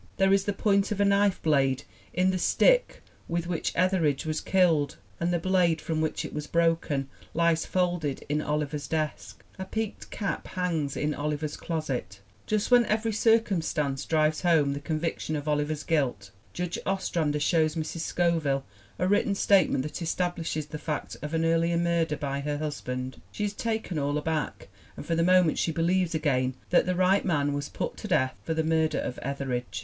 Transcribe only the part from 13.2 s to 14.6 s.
cumstance drives